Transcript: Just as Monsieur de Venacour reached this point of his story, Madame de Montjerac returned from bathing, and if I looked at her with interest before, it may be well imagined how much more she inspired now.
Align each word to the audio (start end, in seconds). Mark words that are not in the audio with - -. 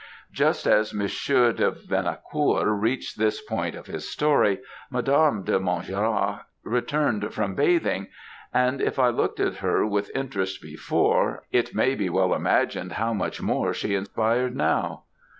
Just 0.31 0.65
as 0.65 0.95
Monsieur 0.95 1.53
de 1.53 1.69
Venacour 1.69 2.71
reached 2.73 3.19
this 3.19 3.39
point 3.39 3.75
of 3.75 3.85
his 3.85 4.09
story, 4.09 4.57
Madame 4.89 5.43
de 5.43 5.59
Montjerac 5.59 6.47
returned 6.63 7.31
from 7.31 7.53
bathing, 7.53 8.07
and 8.51 8.81
if 8.81 8.97
I 8.97 9.09
looked 9.09 9.39
at 9.39 9.57
her 9.57 9.85
with 9.85 10.09
interest 10.15 10.59
before, 10.59 11.43
it 11.51 11.75
may 11.75 11.93
be 11.93 12.09
well 12.09 12.33
imagined 12.33 12.93
how 12.93 13.13
much 13.13 13.43
more 13.43 13.75
she 13.75 13.93
inspired 13.93 14.55
now. 14.55 15.03